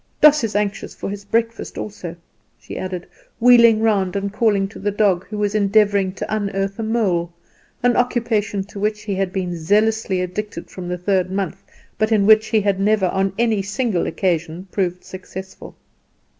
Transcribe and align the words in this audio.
Doss 0.19 0.43
is 0.43 0.55
anxious 0.55 0.95
for 0.95 1.11
his 1.11 1.25
breakfast 1.25 1.77
also," 1.77 2.15
she 2.57 2.75
added, 2.75 3.05
wheeling 3.39 3.81
round 3.81 4.15
and 4.15 4.33
calling 4.33 4.67
to 4.69 4.79
the 4.79 4.89
dog, 4.89 5.27
who 5.27 5.37
was 5.37 5.53
endeavouring 5.53 6.11
to 6.13 6.35
unearth 6.35 6.79
a 6.79 6.83
mole, 6.83 7.31
an 7.83 7.95
occupation 7.95 8.63
to 8.63 8.79
which 8.79 9.01
he 9.03 9.13
had 9.13 9.31
been 9.31 9.55
zealously 9.55 10.19
addicted 10.19 10.71
from 10.71 10.87
the 10.87 10.97
third 10.97 11.29
month, 11.29 11.61
but 11.99 12.11
in 12.11 12.25
which 12.25 12.47
he 12.47 12.61
had 12.61 12.79
never 12.79 13.09
on 13.09 13.31
any 13.37 13.61
single 13.61 14.07
occasion 14.07 14.67
proved 14.71 15.03
successful. 15.03 15.75